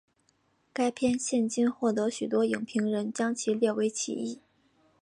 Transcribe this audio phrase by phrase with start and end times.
[0.73, 4.39] 该片现今获得许多影评人将其列为之一。